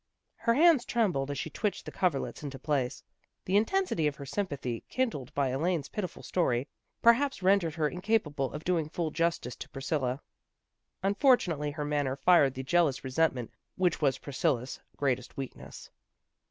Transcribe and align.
Her 0.37 0.55
hands 0.55 0.83
trembled 0.83 1.29
as 1.29 1.37
she 1.37 1.51
twitched 1.51 1.85
the 1.85 1.91
coverlets 1.91 2.41
into 2.41 2.57
place. 2.57 3.03
The 3.45 3.55
intensity 3.55 4.07
of 4.07 4.15
her 4.15 4.25
sympathy, 4.25 4.83
kindled 4.89 5.31
by 5.35 5.49
Elaine's 5.49 5.89
pitiful 5.89 6.23
story, 6.23 6.67
perhaps 7.03 7.43
rendered 7.43 7.75
her 7.75 7.87
incapable 7.87 8.51
of 8.51 8.63
doing 8.63 8.89
full 8.89 9.11
justice 9.11 9.55
to 9.57 9.69
Priscilla. 9.69 10.19
Unfortunately 11.03 11.69
her 11.69 11.85
manner 11.85 12.15
fired 12.15 12.55
the 12.55 12.63
jealous 12.63 13.03
resentment 13.03 13.51
which 13.75 14.01
was 14.01 14.17
Priscilla's 14.17 14.79
greatest 14.97 15.37
weakness. 15.37 15.91